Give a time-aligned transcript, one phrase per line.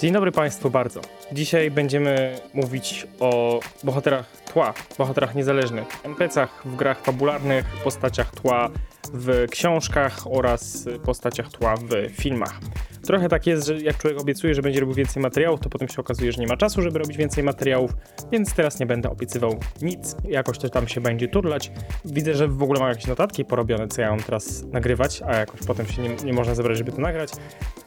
[0.00, 1.00] Dzień dobry Państwu bardzo.
[1.32, 8.70] Dzisiaj będziemy mówić o bohaterach tła, bohaterach niezależnych, NPC-ach w grach fabularnych, postaciach tła
[9.12, 12.60] w książkach oraz postaciach tła w filmach.
[13.06, 16.00] Trochę tak jest, że jak człowiek obiecuje, że będzie robił więcej materiałów, to potem się
[16.00, 17.90] okazuje, że nie ma czasu, żeby robić więcej materiałów,
[18.32, 21.72] więc teraz nie będę obiecywał nic, jakoś to tam się będzie turlać.
[22.04, 25.60] Widzę, że w ogóle mam jakieś notatki porobione, co ja mam teraz nagrywać, a jakoś
[25.60, 27.30] potem się nie, nie można zebrać, żeby to nagrać,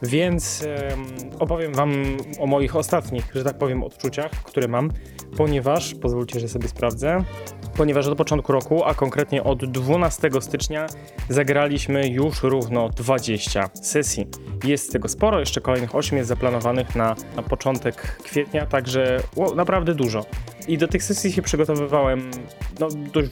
[0.02, 1.06] więc em,
[1.38, 1.92] opowiem wam
[2.38, 4.90] o moich ostatnich, że tak powiem, odczuciach, które mam,
[5.36, 7.24] ponieważ, pozwólcie, że sobie sprawdzę,
[7.76, 10.86] ponieważ od początku roku, a konkretnie od 12 stycznia,
[11.28, 14.26] zagraliśmy już równo 20 sesji.
[14.64, 19.20] Jest tego sporo, jeszcze kolejnych 8 jest zaplanowanych na, na początek kwietnia, także
[19.56, 20.24] naprawdę dużo.
[20.68, 22.30] I do tych sesji się przygotowywałem
[22.80, 23.30] no, dość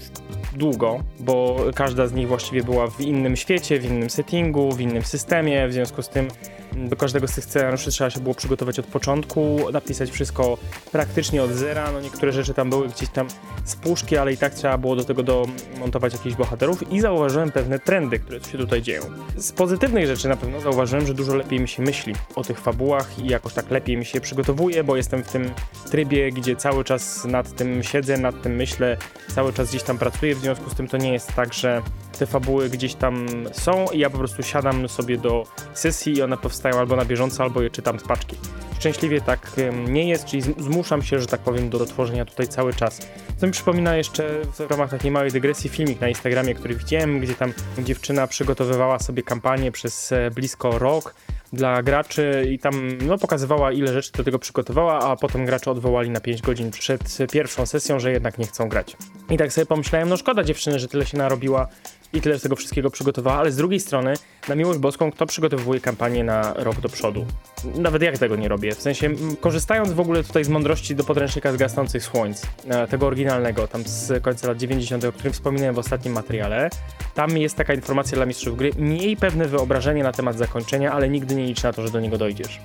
[0.56, 5.02] długo, bo każda z nich właściwie była w innym świecie, w innym settingu, w innym
[5.02, 6.28] systemie, w związku z tym
[6.76, 10.58] do każdego z tych scenariuszy trzeba się było przygotować od początku, napisać wszystko
[10.92, 11.92] praktycznie od zera.
[11.92, 13.28] No niektóre rzeczy tam były gdzieś tam
[13.64, 17.78] z puszki, ale i tak trzeba było do tego domontować jakichś bohaterów i zauważyłem pewne
[17.78, 19.02] trendy, które się tutaj dzieją.
[19.36, 23.18] Z pozytywnych rzeczy na pewno zauważyłem, że dużo lepiej mi się myśli o tych fabułach
[23.18, 25.50] i jakoś tak lepiej mi się przygotowuje, bo jestem w tym
[25.90, 28.96] trybie, gdzie cały czas nad tym siedzę, nad tym myślę,
[29.34, 31.82] cały czas gdzieś tam pracuję, w związku z tym to nie jest tak, że
[32.16, 36.36] te fabuły gdzieś tam są i ja po prostu siadam sobie do sesji i one
[36.36, 38.36] powstają albo na bieżąco, albo je czytam z paczki.
[38.78, 39.50] Szczęśliwie tak
[39.88, 43.00] nie jest, czyli zm- zmuszam się, że tak powiem, do tworzenia tutaj cały czas.
[43.36, 47.34] Co mi przypomina jeszcze w ramach takiej małej dygresji filmik na Instagramie, który widziałem, gdzie
[47.34, 51.14] tam dziewczyna przygotowywała sobie kampanię przez e, blisko rok
[51.52, 56.10] dla graczy i tam no, pokazywała ile rzeczy do tego przygotowała, a potem gracze odwołali
[56.10, 58.96] na 5 godzin przed pierwszą sesją, że jednak nie chcą grać.
[59.30, 61.68] I tak sobie pomyślałem, no szkoda dziewczyny, że tyle się narobiła
[62.12, 64.14] i tyle z tego wszystkiego przygotowała, ale z drugiej strony,
[64.48, 67.26] na miłość boską, kto przygotowuje kampanię na rok do przodu?
[67.74, 68.74] Nawet jak tego nie robię.
[68.74, 73.06] W sensie, korzystając w ogóle tutaj z mądrości do podręcznika z gasnących słońc, e, tego
[73.06, 76.70] oryginalnego, tam z końca lat 90., o którym wspominałem w ostatnim materiale,
[77.14, 78.70] tam jest taka informacja dla mistrzów gry.
[78.78, 82.18] Miej pewne wyobrażenie na temat zakończenia, ale nigdy nie licz na to, że do niego
[82.18, 82.60] dojdziesz.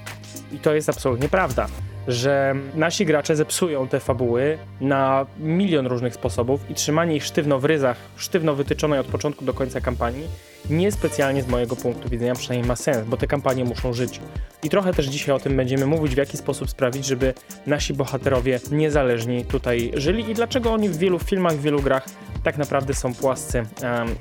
[0.51, 1.67] I to jest absolutnie prawda,
[2.07, 7.65] że nasi gracze zepsują te fabuły na milion różnych sposobów i trzymanie ich sztywno w
[7.65, 10.27] ryzach, sztywno wytyczonej od początku do końca kampanii,
[10.69, 14.19] niespecjalnie z mojego punktu widzenia przynajmniej ma sens, bo te kampanie muszą żyć.
[14.63, 17.33] I trochę też dzisiaj o tym będziemy mówić, w jaki sposób sprawić, żeby
[17.67, 22.05] nasi bohaterowie niezależni tutaj żyli i dlaczego oni w wielu filmach, w wielu grach
[22.43, 23.67] tak naprawdę są płascy em,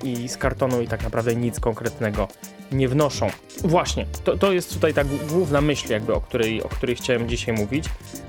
[0.04, 2.28] i z kartonu i tak naprawdę nic konkretnego
[2.72, 3.31] nie wnoszą.
[3.64, 7.28] Właśnie, to, to jest tutaj ta gł- główna myśl jakby, o której, o której chciałem
[7.28, 7.84] dzisiaj mówić.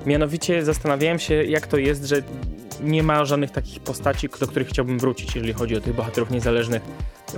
[0.05, 2.23] Mianowicie zastanawiałem się, jak to jest, że
[2.83, 6.81] nie ma żadnych takich postaci, do których chciałbym wrócić, jeżeli chodzi o tych bohaterów niezależnych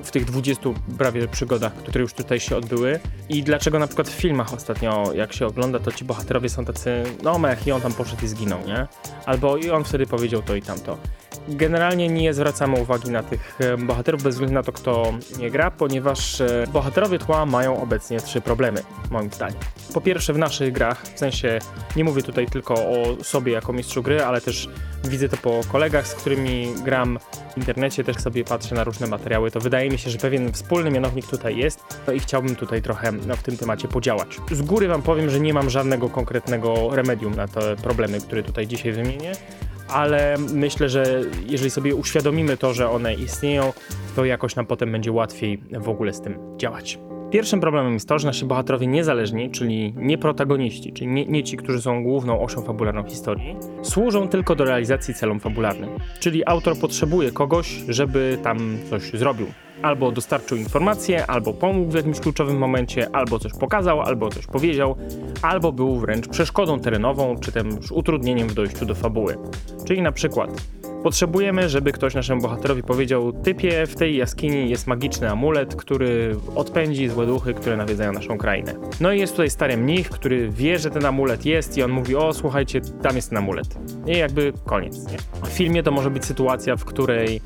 [0.04, 3.00] w tych 20 prawie przygodach, które już tutaj się odbyły.
[3.30, 7.04] I dlaczego na przykład w filmach ostatnio, jak się ogląda, to ci bohaterowie są tacy,
[7.24, 8.88] no mech, i on tam poszedł i zginął, nie?
[9.26, 10.98] Albo i on wtedy powiedział to i tamto.
[11.48, 15.72] Generalnie nie zwracamy uwagi na tych e, bohaterów bez względu na to, kto nie gra,
[15.72, 18.82] ponieważ e, bohaterowie tła mają obecnie trzy problemy,
[19.12, 19.60] moim zdaniem.
[19.94, 21.60] Po pierwsze w naszych grach, w sensie
[21.96, 24.70] nie mówię tutaj tylko o sobie jako mistrzu gry, ale też
[25.04, 27.20] widzę to po kolegach, z którymi gram
[27.54, 30.92] w internecie, też sobie patrzę na różne materiały, to wydaje mi się, że pewien wspólny
[30.92, 34.38] mianownik tutaj jest no i chciałbym tutaj trochę no, w tym temacie podziałać.
[34.52, 38.68] Z góry wam powiem, że nie mam żadnego konkretnego remedium na te problemy, które tutaj
[38.68, 39.32] dzisiaj wymienię,
[39.94, 43.74] ale myślę, że jeżeli sobie uświadomimy to, że one istnieją,
[44.16, 47.00] to jakoś nam potem będzie łatwiej w ogóle z tym działać.
[47.34, 51.58] Pierwszym problemem jest to, że nasi bohaterowie niezależni, czyli nie protagoniści, czyli nie, nie ci,
[51.58, 55.90] którzy są główną osią fabularną historii, służą tylko do realizacji celom fabularnym.
[56.20, 59.48] Czyli autor potrzebuje kogoś, żeby tam coś zrobił.
[59.82, 64.96] Albo dostarczył informację, albo pomógł w jakimś kluczowym momencie, albo coś pokazał, albo coś powiedział,
[65.42, 69.38] albo był wręcz przeszkodą terenową, czy też utrudnieniem w dojściu do fabuły.
[69.86, 70.50] Czyli na przykład
[71.04, 77.10] Potrzebujemy, żeby ktoś naszemu bohaterowi powiedział: Typie, w tej jaskini jest magiczny amulet, który odpędzi
[77.10, 78.76] złe duchy, które nawiedzają naszą krainę.
[79.02, 82.16] No i jest tutaj stary mnich, który wie, że ten amulet jest, i on mówi:
[82.16, 83.68] O, słuchajcie, tam jest ten amulet.
[84.08, 85.12] I jakby koniec.
[85.12, 85.18] Nie?
[85.44, 87.42] W filmie to może być sytuacja, w której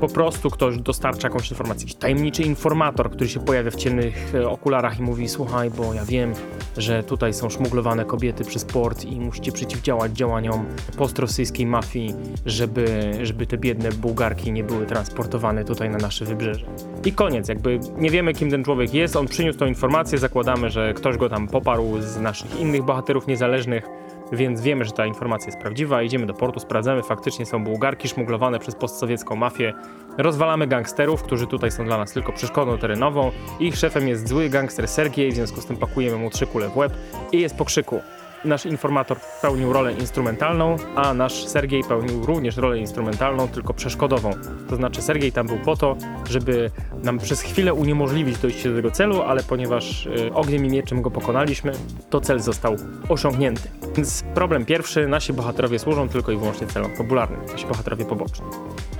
[0.00, 4.48] po prostu ktoś dostarcza jakąś informację, jakiś tajemniczy informator, który się pojawia w ciemnych e,
[4.48, 6.32] okularach i mówi: Słuchaj, bo ja wiem,
[6.76, 10.66] że tutaj są szmuglowane kobiety przez port i musicie przeciwdziałać działaniom
[10.96, 12.14] postrosyjskiej mafii,
[12.46, 16.66] żeby, żeby te biedne Bułgarki nie były transportowane tutaj na nasze wybrzeże.
[17.04, 20.94] I koniec, jakby nie wiemy kim ten człowiek jest, on przyniósł tą informację, zakładamy, że
[20.94, 23.88] ktoś go tam poparł z naszych innych bohaterów niezależnych,
[24.32, 26.02] więc wiemy, że ta informacja jest prawdziwa.
[26.02, 29.72] Idziemy do portu, sprawdzamy, faktycznie są bułgarki szmuglowane przez postsowiecką mafię.
[30.18, 33.30] Rozwalamy gangsterów, którzy tutaj są dla nas tylko przeszkodą terenową.
[33.60, 36.76] Ich szefem jest zły gangster Sergiej, w związku z tym pakujemy mu trzy kule w
[36.76, 36.92] łeb
[37.32, 38.00] i jest po krzyku.
[38.46, 44.30] Nasz informator pełnił rolę instrumentalną, a nasz Sergiej pełnił również rolę instrumentalną, tylko przeszkodową.
[44.70, 45.96] To znaczy Sergiej tam był po to,
[46.28, 46.70] żeby
[47.02, 51.10] nam przez chwilę uniemożliwić dojście do tego celu, ale ponieważ y, ogniem i mieczem go
[51.10, 51.72] pokonaliśmy,
[52.10, 52.76] to cel został
[53.08, 53.68] osiągnięty.
[53.96, 58.46] Więc problem pierwszy, nasi bohaterowie służą tylko i wyłącznie celom fabularnym, nasi bohaterowie poboczni.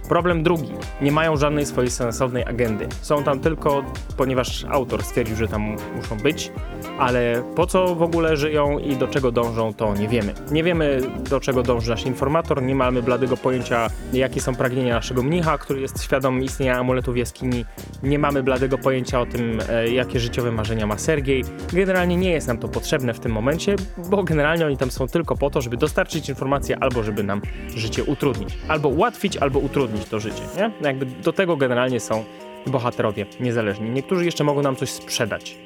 [0.08, 0.73] Problem drugi.
[1.00, 2.88] Nie mają żadnej swojej sensownej agendy.
[3.00, 3.82] Są tam tylko,
[4.17, 6.53] ponieważ autor stwierdził, że tam muszą być,
[6.99, 10.35] ale po co w ogóle żyją i do czego dążą, to nie wiemy.
[10.50, 11.00] Nie wiemy,
[11.31, 15.81] do czego dąży nasz informator, nie mamy bladego pojęcia, jakie są pragnienia naszego mnicha, który
[15.81, 17.64] jest świadom istnienia amuletu w jaskini.
[18.03, 21.44] Nie mamy bladego pojęcia o tym, e, jakie życiowe marzenia ma Sergiej.
[21.73, 23.76] Generalnie nie jest nam to potrzebne w tym momencie,
[24.11, 28.05] bo generalnie oni tam są tylko po to, żeby dostarczyć informacje albo żeby nam życie
[28.05, 28.58] utrudnić.
[28.69, 30.70] Albo ułatwić, albo utrudnić to życie, nie?
[30.81, 32.25] Jakby do tego generalnie są
[32.66, 33.90] bohaterowie niezależni.
[33.90, 35.56] Niektórzy jeszcze mogą nam coś sprzedać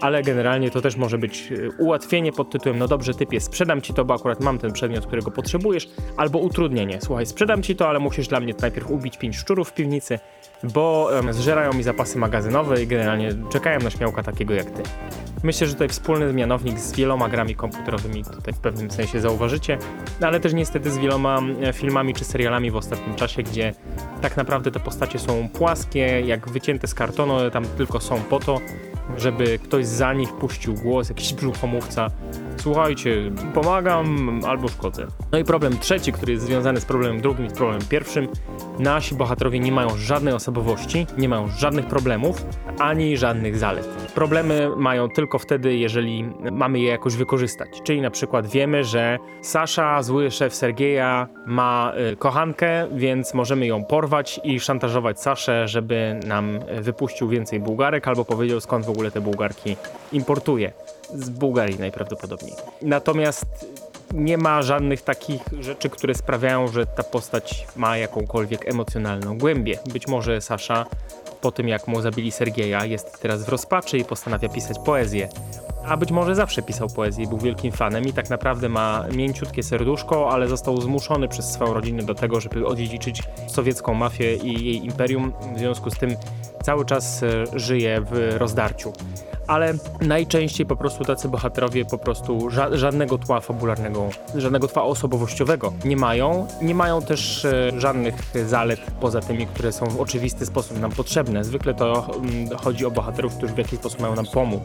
[0.00, 3.94] ale generalnie to też może być y, ułatwienie pod tytułem no dobrze typie, sprzedam ci
[3.94, 7.98] to, bo akurat mam ten przedmiot, którego potrzebujesz, albo utrudnienie, słuchaj, sprzedam ci to, ale
[7.98, 10.18] musisz dla mnie najpierw ubić pięć szczurów w piwnicy,
[10.62, 14.82] bo em, zżerają mi zapasy magazynowe i generalnie czekają na śmiałka takiego jak ty.
[15.42, 19.78] Myślę, że tutaj wspólny zmianownik z wieloma grami komputerowymi tutaj w pewnym sensie zauważycie,
[20.20, 23.74] no ale też niestety z wieloma e, filmami czy serialami w ostatnim czasie, gdzie
[24.20, 28.60] tak naprawdę te postacie są płaskie, jak wycięte z kartonu, tam tylko są po to,
[29.16, 32.10] żeby ktoś za nich puścił głos, jakiś brzuchomówca.
[32.62, 35.06] Słuchajcie, pomagam albo szkodzę.
[35.32, 38.28] No i problem trzeci, który jest związany z problemem drugim i z problemem pierwszym.
[38.78, 42.44] Nasi bohaterowie nie mają żadnej osobowości, nie mają żadnych problemów,
[42.78, 43.86] ani żadnych zalet.
[44.14, 47.68] Problemy mają tylko wtedy, jeżeli mamy je jakoś wykorzystać.
[47.82, 53.84] Czyli na przykład wiemy, że Sasza, zły szef Sergieja, ma y, kochankę, więc możemy ją
[53.84, 59.10] porwać i szantażować Saszę, żeby nam y, wypuścił więcej bułgarek, albo powiedział skąd w ogóle
[59.10, 59.76] te bułgarki
[60.12, 60.72] importuje.
[61.14, 62.54] Z Bułgarii najprawdopodobniej.
[62.82, 63.46] Natomiast
[64.14, 69.78] nie ma żadnych takich rzeczy, które sprawiają, że ta postać ma jakąkolwiek emocjonalną głębię.
[69.92, 70.86] Być może Sasza
[71.40, 75.28] po tym jak mu zabili Sergieja jest teraz w rozpaczy i postanawia pisać poezję.
[75.86, 80.30] A być może zawsze pisał poezję był wielkim fanem i tak naprawdę ma mięciutkie serduszko,
[80.30, 85.32] ale został zmuszony przez swoją rodzinę do tego, żeby odziedziczyć sowiecką mafię i jej imperium.
[85.54, 86.16] W związku z tym
[86.62, 88.92] cały czas e, żyje w rozdarciu
[89.50, 95.72] ale najczęściej po prostu tacy bohaterowie po prostu ża żadnego tła fabularnego, żadnego tła osobowościowego
[95.84, 96.46] nie mają.
[96.62, 98.14] Nie mają też e, żadnych
[98.46, 101.44] zalet poza tymi, które są w oczywisty sposób nam potrzebne.
[101.44, 104.62] Zwykle to mm, chodzi o bohaterów, którzy w jakiś sposób mają nam pomóc.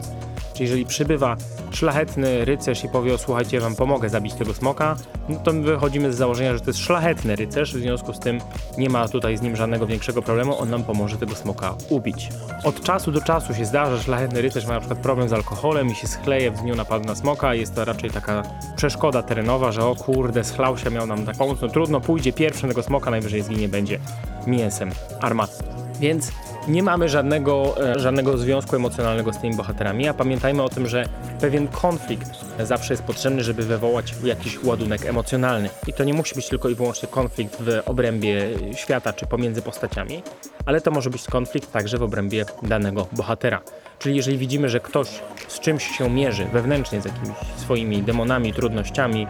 [0.56, 1.36] Czyli jeżeli przybywa
[1.70, 4.96] szlachetny rycerz i powie, o słuchajcie, ja wam pomogę zabić tego smoka,
[5.28, 8.40] no to my wychodzimy z założenia, że to jest szlachetny rycerz, w związku z tym
[8.78, 12.28] nie ma tutaj z nim żadnego większego problemu, on nam pomoże tego smoka ubić.
[12.64, 15.90] Od czasu do czasu się zdarza, że szlachetny rycerz ma na przykład problem z alkoholem
[15.90, 18.42] i się schleje w dniu napadu na smoka, jest to raczej taka
[18.76, 22.68] przeszkoda terenowa, że o kurde, schlał się, miał nam tak pomóc, no trudno, pójdzie pierwszy
[22.68, 23.98] tego smoka, najwyżej zginie, będzie
[24.46, 24.90] mięsem
[25.20, 25.70] armatnym.
[26.00, 26.32] Więc
[26.68, 31.08] nie mamy żadnego, e, żadnego związku emocjonalnego z tymi bohaterami, a pamiętajmy o tym, że
[31.40, 32.30] pewien konflikt
[32.60, 35.70] zawsze jest potrzebny, żeby wywołać jakiś ładunek emocjonalny.
[35.86, 40.22] I to nie musi być tylko i wyłącznie konflikt w obrębie świata czy pomiędzy postaciami,
[40.66, 43.60] ale to może być konflikt także w obrębie danego bohatera.
[43.98, 45.08] Czyli jeżeli widzimy, że ktoś
[45.48, 49.26] z czymś się mierzy wewnętrznie, z jakimiś swoimi demonami, trudnościami,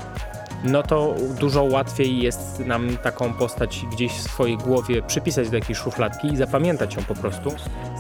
[0.65, 5.79] no to dużo łatwiej jest nam taką postać gdzieś w swojej głowie przypisać do jakiejś
[5.79, 7.51] szufladki i zapamiętać ją po prostu,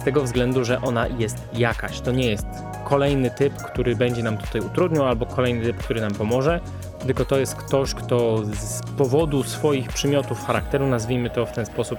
[0.01, 2.01] z tego względu, że ona jest jakaś.
[2.01, 2.47] To nie jest
[2.85, 6.61] kolejny typ, który będzie nam tutaj utrudniał, albo kolejny typ, który nam pomoże,
[7.07, 11.99] tylko to jest ktoś, kto z powodu swoich przymiotów charakteru, nazwijmy to w ten sposób,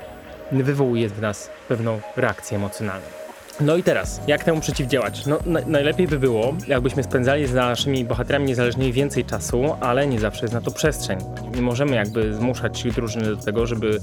[0.51, 3.16] wywołuje w nas pewną reakcję emocjonalną.
[3.61, 5.25] No i teraz, jak temu przeciwdziałać?
[5.25, 10.19] No, na, najlepiej by było, jakbyśmy spędzali z naszymi bohaterami niezależnie więcej czasu, ale nie
[10.19, 11.19] zawsze jest na to przestrzeń.
[11.55, 13.99] Nie możemy jakby zmuszać drużyny do tego, żeby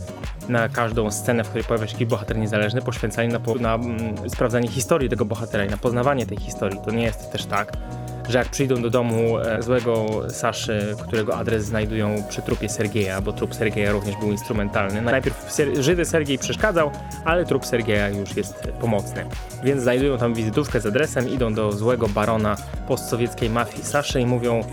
[0.49, 4.69] na każdą scenę, w której pojawia się jakiś bohater niezależny, poświęcali na, na mm, sprawdzanie
[4.69, 6.81] historii tego bohatera i na poznawanie tej historii.
[6.85, 7.73] To nie jest też tak,
[8.29, 13.33] że jak przyjdą do domu e, złego Saszy, którego adres znajdują przy trupie Sergieja, bo
[13.33, 15.03] trup Sergieja również był instrumentalny.
[15.03, 16.91] Najpierw Ser Żydy Sergiej przeszkadzał,
[17.25, 19.27] ale trup Sergieja już jest pomocny.
[19.65, 22.57] Więc znajdują tam wizytówkę z adresem, idą do złego barona
[22.89, 24.65] postsowieckiej mafii Saszy i mówią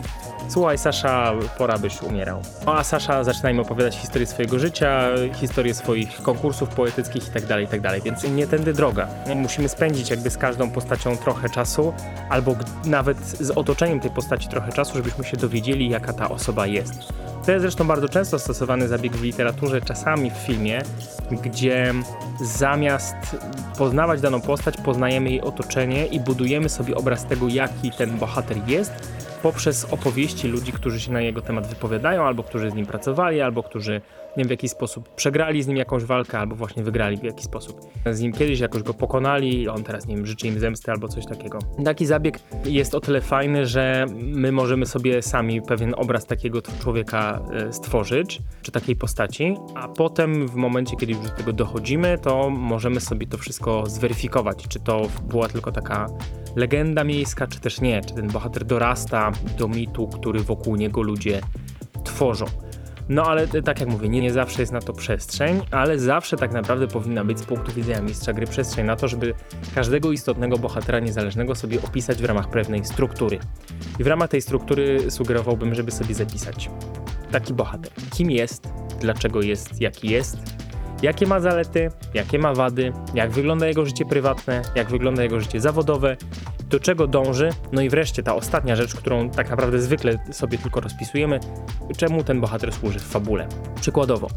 [0.50, 2.41] słuchaj Sasza, pora byś umierał.
[2.65, 8.00] No, a Sasza zaczyna im opowiadać historię swojego życia, historię swoich konkursów poetyckich itd., itd.,
[8.05, 9.07] więc nie tędy droga.
[9.36, 11.93] Musimy spędzić jakby z każdą postacią trochę czasu,
[12.29, 12.55] albo
[12.86, 16.93] nawet z otoczeniem tej postaci trochę czasu, żebyśmy się dowiedzieli, jaka ta osoba jest.
[17.45, 20.81] To jest zresztą bardzo często stosowany zabieg w literaturze, czasami w filmie,
[21.31, 21.93] gdzie
[22.41, 23.15] zamiast
[23.77, 28.93] poznawać daną postać, poznajemy jej otoczenie i budujemy sobie obraz tego, jaki ten bohater jest,
[29.43, 33.63] poprzez opowieści ludzi, którzy się na jego temat wypowiadają, albo którzy z nim pracowali, albo
[33.63, 34.01] którzy
[34.38, 37.45] nie wiem, w jakiś sposób przegrali z nim jakąś walkę, albo właśnie wygrali w jakiś
[37.45, 37.81] sposób.
[38.12, 41.25] Z nim kiedyś jakoś go pokonali, on teraz nie wiem, życzy im zemsty albo coś
[41.25, 41.60] takiego.
[41.86, 47.41] Taki zabieg jest o tyle fajny, że my możemy sobie sami pewien obraz takiego człowieka
[47.53, 52.50] e, stworzyć, czy takiej postaci, a potem w momencie, kiedy już do tego dochodzimy, to
[52.50, 56.07] możemy sobie to wszystko zweryfikować, czy to była tylko taka
[56.55, 61.41] legenda miejska, czy też nie, czy ten bohater dorasta do mitu, który wokół niego ludzie
[62.03, 62.46] tworzą.
[63.10, 66.51] No ale tak jak mówię, nie, nie zawsze jest na to przestrzeń, ale zawsze tak
[66.51, 69.34] naprawdę powinna być z punktu widzenia mistrza gry przestrzeń na to, żeby
[69.75, 73.39] każdego istotnego bohatera niezależnego sobie opisać w ramach pewnej struktury.
[74.00, 76.70] I w ramach tej struktury sugerowałbym, żeby sobie zapisać
[77.31, 77.91] taki bohater.
[78.12, 80.38] Kim jest, dlaczego jest, jaki jest,
[81.01, 85.62] jakie ma zalety, jakie ma wady, jak wygląda jego życie prywatne, jak wygląda jego życie
[85.62, 86.17] zawodowe,
[86.70, 90.81] do czego dąży, no i wreszcie ta ostatnia rzecz, którą tak naprawdę zwykle sobie tylko
[90.81, 91.39] rozpisujemy,
[91.98, 93.48] czemu ten bohater służy w fabule.
[93.81, 94.27] Przykładowo,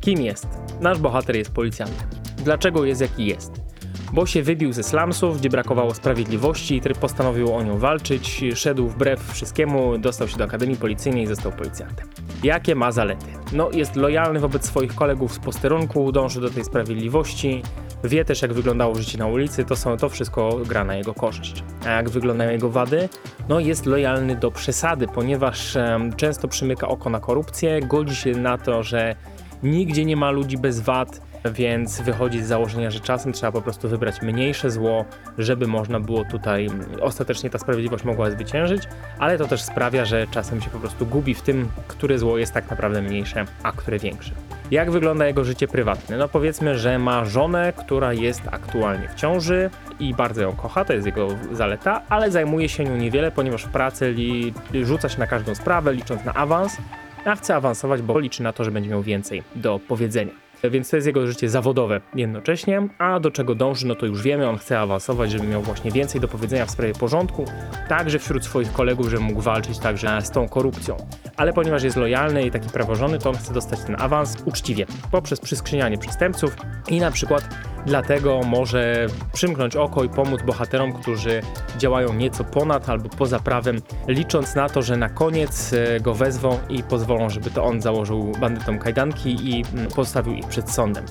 [0.00, 0.46] kim jest?
[0.80, 2.08] Nasz bohater jest policjantem.
[2.44, 3.69] Dlaczego jest jaki jest?
[4.12, 9.32] Bo się wybił ze slumsów, gdzie brakowało sprawiedliwości i postanowił o nią walczyć, szedł wbrew
[9.32, 12.06] wszystkiemu, dostał się do Akademii Policyjnej i został policjantem.
[12.42, 13.26] Jakie ma zalety?
[13.52, 17.62] No, jest lojalny wobec swoich kolegów z posterunku, dąży do tej sprawiedliwości,
[18.04, 21.64] wie też jak wyglądało życie na ulicy, to, są, to wszystko gra na jego korzyść.
[21.86, 23.08] A jak wyglądają jego wady?
[23.48, 28.58] No, jest lojalny do przesady, ponieważ em, często przymyka oko na korupcję, godzi się na
[28.58, 29.16] to, że
[29.62, 33.88] nigdzie nie ma ludzi bez wad, więc wychodzi z założenia, że czasem trzeba po prostu
[33.88, 35.04] wybrać mniejsze zło,
[35.38, 38.82] żeby można było tutaj mm, ostatecznie ta sprawiedliwość mogła zwyciężyć,
[39.18, 42.52] ale to też sprawia, że czasem się po prostu gubi w tym, które zło jest
[42.52, 44.30] tak naprawdę mniejsze, a które większe.
[44.70, 46.16] Jak wygląda jego życie prywatne?
[46.16, 49.70] No powiedzmy, że ma żonę, która jest aktualnie w ciąży
[50.00, 53.68] i bardzo ją kocha, to jest jego zaleta, ale zajmuje się nią niewiele, ponieważ w
[53.68, 56.76] pracy li, rzuca się na każdą sprawę, licząc na awans,
[57.24, 60.32] a chce awansować, bo liczy na to, że będzie miał więcej do powiedzenia.
[60.64, 64.48] Więc to jest jego życie zawodowe jednocześnie, a do czego dąży, no to już wiemy,
[64.48, 67.44] on chce awansować, żeby miał właśnie więcej do powiedzenia w sprawie porządku,
[67.88, 70.96] także wśród swoich kolegów, żeby mógł walczyć także z tą korupcją.
[71.36, 75.40] Ale ponieważ jest lojalny i taki prawożony, to on chce dostać ten awans uczciwie, poprzez
[75.40, 76.56] przyskrzynianie przestępców
[76.88, 77.48] i na przykład
[77.86, 81.42] dlatego może przymknąć oko i pomóc bohaterom, którzy
[81.78, 83.76] działają nieco ponad albo poza prawem,
[84.08, 88.32] licząc na to, że na koniec e, go wezwą i pozwolą, żeby to on założył
[88.40, 91.04] bandytom kajdanki i mm, postawił ich przed sądem.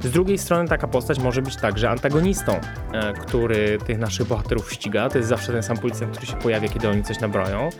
[0.00, 2.52] Z drugiej strony taka postać może być także antagonistą,
[2.92, 5.08] e, który tych naszych bohaterów ściga.
[5.08, 7.70] To jest zawsze ten sam policjant, który się pojawia, kiedy oni coś nabroją.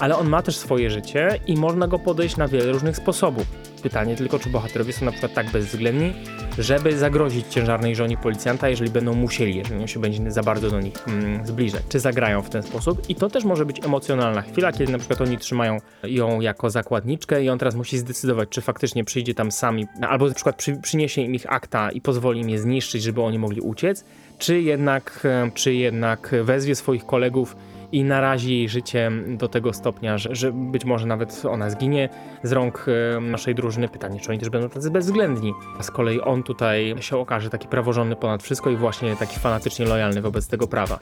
[0.00, 3.46] Ale on ma też swoje życie i można go podejść na wiele różnych sposobów.
[3.82, 6.12] Pytanie tylko, czy bohaterowie są na przykład tak bezwzględni,
[6.58, 10.80] żeby zagrozić ciężarnej żonie policjanta, jeżeli będą musieli, jeżeli on się będzie za bardzo do
[10.80, 11.82] nich mm, zbliżać.
[11.88, 13.10] Czy zagrają w ten sposób?
[13.10, 17.44] I to też może być emocjonalna chwila, kiedy na przykład oni trzymają ją jako zakładniczkę
[17.44, 21.22] i on teraz musi zdecydować, czy faktycznie przyjdzie tam sami, albo na przykład przy, przyniesie
[21.22, 24.04] im ich akta i pozwoli im je zniszczyć, żeby oni mogli uciec,
[24.38, 27.56] czy jednak, e, czy jednak wezwie swoich kolegów
[27.92, 32.08] i narazi jej życie do tego stopnia, że, że być może nawet ona zginie
[32.42, 33.88] z rąk e, naszej drużyny.
[33.88, 35.52] Pytanie, czy oni też będą tacy bezwzględni.
[35.78, 39.86] A z kolei on tutaj się okaże taki praworządny ponad wszystko i właśnie taki fanatycznie
[39.86, 40.98] lojalny wobec tego prawa.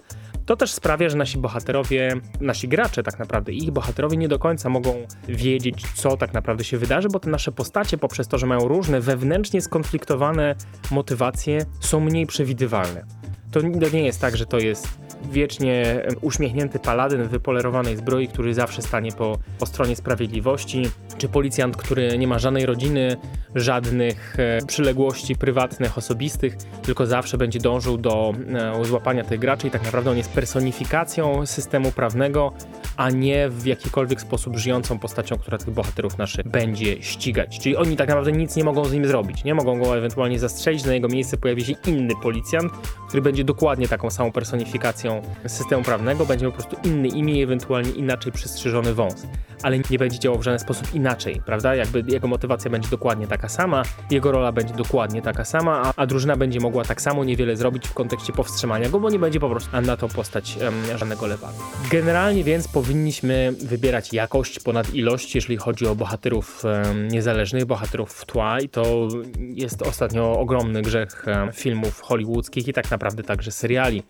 [0.46, 4.68] To też sprawia, że nasi bohaterowie, nasi gracze tak naprawdę, ich bohaterowie nie do końca
[4.68, 4.94] mogą
[5.28, 9.00] wiedzieć, co tak naprawdę się wydarzy, bo te nasze postacie, poprzez to, że mają różne
[9.00, 10.54] wewnętrznie skonfliktowane
[10.90, 13.04] motywacje, są mniej przewidywalne.
[13.50, 13.60] To
[13.92, 14.88] nie jest tak, że to jest
[15.30, 20.82] wiecznie uśmiechnięty paladyn w wypolerowanej zbroi, który zawsze stanie po, po stronie sprawiedliwości,
[21.18, 23.16] czy policjant, który nie ma żadnej rodziny,
[23.54, 28.34] żadnych e, przyległości prywatnych, osobistych, tylko zawsze będzie dążył do
[28.78, 32.52] e, złapania tych graczy i tak naprawdę on jest personifikacją systemu prawnego,
[32.96, 37.58] a nie w jakikolwiek sposób żyjącą postacią, która tych bohaterów naszych będzie ścigać.
[37.58, 40.84] Czyli oni tak naprawdę nic nie mogą z nim zrobić, nie mogą go ewentualnie zastrzelić,
[40.84, 42.72] na jego miejsce pojawi się inny policjant,
[43.08, 47.90] który będzie będzie dokładnie taką samą personifikacją systemu prawnego, będzie po prostu inne imię ewentualnie
[47.90, 49.26] inaczej przystrzyżony wąs.
[49.62, 51.74] Ale nie będzie działał w żaden sposób inaczej, prawda?
[51.74, 56.06] Jakby jego motywacja będzie dokładnie taka sama, jego rola będzie dokładnie taka sama, a, a
[56.06, 59.50] drużyna będzie mogła tak samo niewiele zrobić w kontekście powstrzymania go, bo nie będzie po
[59.50, 60.58] prostu na tą postać
[60.96, 61.54] żadnego lewaru.
[61.90, 66.62] Generalnie więc powinniśmy wybierać jakość ponad ilość, jeżeli chodzi o bohaterów
[67.10, 73.22] niezależnych, bohaterów w tła i to jest ostatnio ogromny grzech filmów hollywoodzkich i tak naprawdę
[73.26, 74.02] także seriali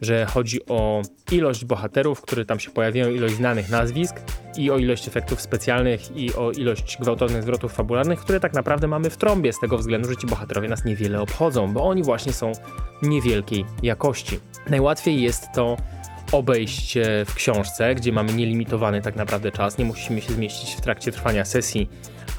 [0.00, 4.16] że chodzi o ilość bohaterów, które tam się pojawiają, ilość znanych nazwisk
[4.56, 9.10] i o ilość efektów specjalnych i o ilość gwałtownych zwrotów fabularnych, które tak naprawdę mamy
[9.10, 12.52] w trąbie z tego względu, że ci bohaterowie nas niewiele obchodzą, bo oni właśnie są
[13.02, 14.40] niewielkiej jakości.
[14.70, 15.76] Najłatwiej jest to
[16.32, 20.80] obejść e, w książce, gdzie mamy nielimitowany tak naprawdę czas, nie musimy się zmieścić w
[20.80, 21.88] trakcie trwania sesji,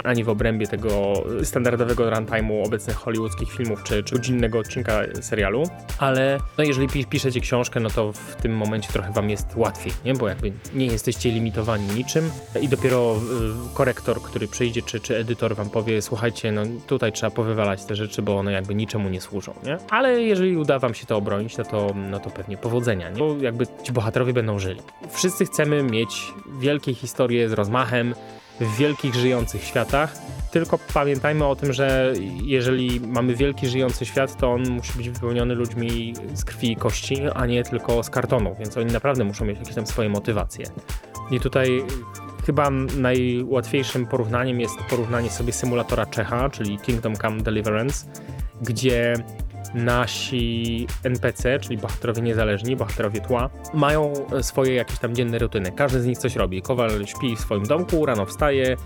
[0.04, 5.64] ani w obrębie tego standardowego runtime'u obecnych hollywoodzkich filmów czy, czy godzinnego odcinka serialu,
[5.98, 9.94] ale no jeżeli pi- piszecie książkę, no to w tym momencie trochę wam jest łatwiej,
[10.06, 10.14] nie?
[10.14, 12.32] bo jakby nie jesteście limitowani niczym
[12.62, 17.32] i dopiero y, korektor, który przyjdzie, czy, czy edytor wam powie, słuchajcie, no tutaj trzeba
[17.32, 19.78] powywalać te rzeczy, bo one jakby niczemu nie służą, nie?
[19.90, 23.18] Ale jeżeli uda wam się to obronić, no to, no to pewnie powodzenia, nie?
[23.18, 24.82] Bo jakby ci bohaterowie będą żyli.
[25.10, 28.16] Wszyscy chcemy mieć wielkie historie z rozmachem,
[28.60, 30.16] w wielkich żyjących światach.
[30.52, 35.56] Tylko pamiętajmy o tym, że jeżeli mamy wielki żyjący świat, to on musi być wypełniony
[35.56, 39.60] ludźmi z krwi i kości, a nie tylko z kartonu, więc oni naprawdę muszą mieć
[39.60, 40.66] jakieś tam swoje motywacje.
[41.32, 41.84] I tutaj
[42.46, 48.06] chyba najłatwiejszym porównaniem jest porównanie sobie symulatora Czecha, czyli Kingdom Come Deliverance,
[48.62, 49.14] gdzie
[49.74, 55.72] nasi NPC, czyli bohaterowie niezależni, bohaterowie tła, mają swoje jakieś tam dzienne rutyny.
[55.72, 56.62] Każdy z nich coś robi.
[56.62, 58.78] Kowal śpi w swoim domku, rano wstaje,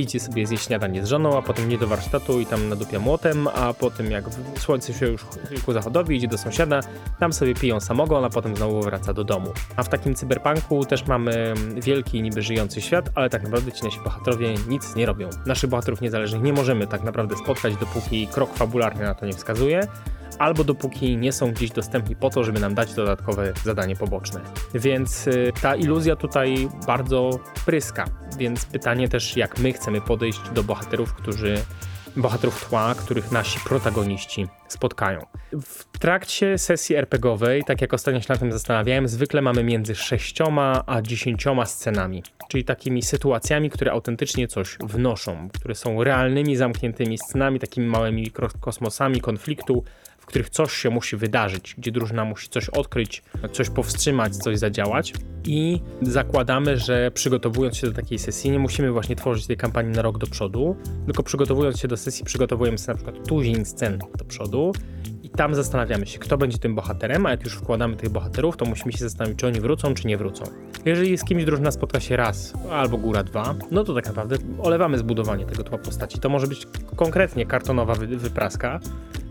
[0.00, 3.48] idzie sobie zjeść śniadanie z żoną, a potem nie do warsztatu i tam nadupia młotem,
[3.48, 4.24] a potem jak
[4.58, 5.24] słońce się już
[5.66, 6.80] ku zachodowi, idzie do sąsiada,
[7.20, 9.52] tam sobie piją samogon, a potem znowu wraca do domu.
[9.76, 14.00] A w takim cyberpunku też mamy wielki niby żyjący świat, ale tak naprawdę ci nasi
[14.04, 15.30] bohaterowie nic nie robią.
[15.46, 19.88] Naszych bohaterów niezależnych nie możemy tak naprawdę spotkać, dopóki krok fabularny na to nie wskazuje,
[20.38, 24.40] albo dopóki nie są gdzieś dostępni po to, żeby nam dać dodatkowe zadanie poboczne.
[24.74, 27.30] Więc y, ta iluzja tutaj bardzo
[27.66, 28.04] pryska.
[28.38, 31.62] Więc pytanie też, jak my chcemy podejść do bohaterów, którzy
[32.16, 35.20] bohaterów tła, których nasi protagoniści spotkają.
[35.62, 40.82] W trakcie sesji RPGowej, tak jak ostatnio się nad tym zastanawiałem, zwykle mamy między sześcioma
[40.86, 47.60] a dziesięcioma scenami, czyli takimi sytuacjami, które autentycznie coś wnoszą, które są realnymi, zamkniętymi scenami,
[47.60, 49.84] takimi małymi kosmosami konfliktu,
[50.28, 55.14] których coś się musi wydarzyć, gdzie drużyna musi coś odkryć, coś powstrzymać, coś zadziałać.
[55.44, 60.02] I zakładamy, że przygotowując się do takiej sesji, nie musimy właśnie tworzyć tej kampanii na
[60.02, 64.24] rok do przodu, tylko przygotowując się do sesji, przygotowujemy sobie na przykład tuzin scen do
[64.24, 64.72] przodu
[65.22, 68.64] i tam zastanawiamy się, kto będzie tym bohaterem, a jak już wkładamy tych bohaterów, to
[68.64, 70.44] musimy się zastanowić, czy oni wrócą, czy nie wrócą.
[70.84, 74.98] Jeżeli z kimś drużyna spotka się raz, albo góra dwa, no to tak naprawdę olewamy
[74.98, 76.18] zbudowanie tego tła postaci.
[76.18, 78.80] To może być konkretnie kartonowa wy wypraska,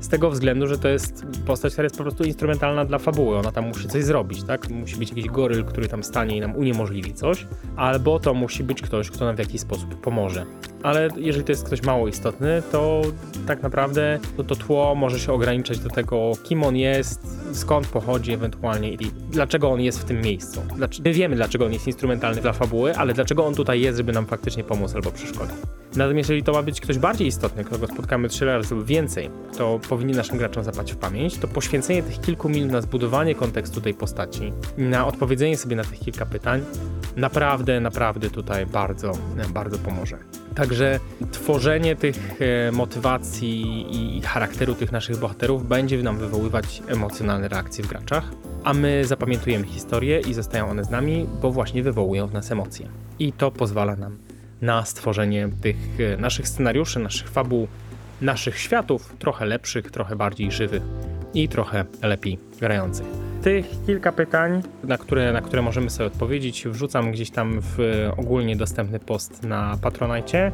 [0.08, 3.38] z tego względu, że to jest postać, która jest po prostu instrumentalna dla fabuły.
[3.38, 4.70] Ona tam musi coś zrobić, tak?
[4.70, 8.82] Musi być jakiś goryl, który tam stanie i nam uniemożliwi coś, albo to musi być
[8.82, 10.46] ktoś, kto nam w jakiś sposób pomoże.
[10.84, 13.02] Ale jeżeli to jest ktoś mało istotny, to
[13.48, 18.34] tak naprawdę to, to tło może się ograniczać do tego, kim on jest, skąd pochodzi
[18.34, 20.62] ewentualnie i dlaczego on jest w tym miejscu.
[20.76, 24.12] Dlaczego, my wiemy, dlaczego on jest instrumentalny dla fabuły, ale dlaczego on tutaj jest, żeby
[24.14, 25.58] nam faktycznie pomóc albo przeszkodzić.
[25.96, 29.80] Natomiast jeżeli to ma być ktoś bardziej istotny, kogo spotkamy trzy razy lub więcej, to
[29.90, 33.94] powinien naszym graczom zapaść w pamięć, to poświęcenie tych kilku minut na zbudowanie kontekstu tej
[33.94, 36.62] postaci, na odpowiedzenie sobie na tych kilka pytań,
[37.16, 39.12] naprawdę, naprawdę tutaj bardzo,
[39.54, 40.18] bardzo pomoże.
[40.56, 41.00] Także
[41.32, 43.86] tworzenie tych e, motywacji
[44.18, 48.32] i charakteru tych naszych bohaterów będzie nam wywoływać emocjonalne reakcje w graczach,
[48.64, 52.88] a my zapamiętujemy historię i zostają one z nami, bo właśnie wywołują w nas emocje.
[53.20, 54.27] I to pozwala nam
[54.62, 57.68] na stworzenie tych e, naszych scenariuszy, naszych fabuł,
[58.22, 60.84] naszych światów trochę lepszych, trochę bardziej żywych
[61.34, 63.06] i trochę lepiej grających.
[63.42, 67.78] Tych kilka pytań, na które, na które możemy sobie odpowiedzieć, wrzucam gdzieś tam w
[68.18, 70.52] ogólnie dostępny post na Patronite.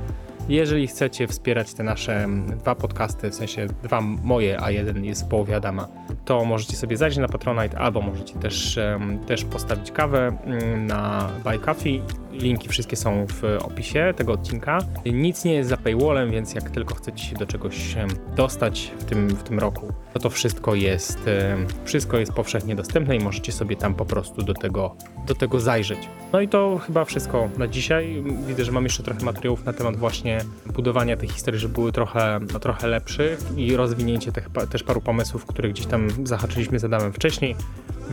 [0.50, 2.28] Jeżeli chcecie wspierać te nasze
[2.60, 5.88] dwa podcasty, w sensie dwa moje, a jeden jest w połowie Adama,
[6.26, 8.80] to możecie sobie zajrzeć na Patronite albo możecie też,
[9.28, 10.38] też postawić kawę
[10.78, 12.02] na Buy Coffee
[12.34, 14.80] Linki wszystkie są w opisie tego odcinka.
[15.06, 19.04] Nic nie jest za paywallem, więc jak tylko chcecie się do czegoś em, dostać w
[19.04, 23.52] tym, w tym roku, to to wszystko jest, em, wszystko jest powszechnie dostępne i możecie
[23.52, 24.96] sobie tam po prostu do tego,
[25.28, 26.00] do tego zajrzeć.
[26.34, 28.24] No i to chyba wszystko na dzisiaj.
[28.48, 30.40] Widzę, że mam jeszcze trochę materiałów na temat właśnie
[30.74, 35.46] budowania tych historii, żeby były trochę, no, trochę lepszych i rozwinięcie tych, też paru pomysłów,
[35.46, 37.56] które gdzieś tam zahaczyliśmy z Adamem wcześniej,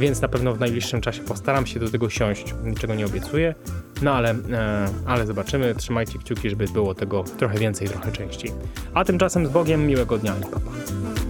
[0.00, 2.54] więc na pewno w najbliższym czasie postaram się do tego siąść.
[2.64, 3.54] Niczego nie obiecuję,
[4.02, 5.74] no ale, e, ale zobaczymy.
[5.74, 8.52] Trzymajcie kciuki, żeby było tego trochę więcej, trochę częściej.
[8.94, 11.29] A tymczasem z Bogiem, miłego dnia i pa, pa.